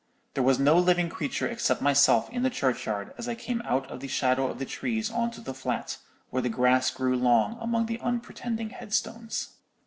[0.33, 3.99] "There was no living creature except myself in the churchyard as I came out of
[3.99, 5.99] the shadow of the trees on to the flat,
[6.31, 9.49] where the grass grew long among the unpretending headstones.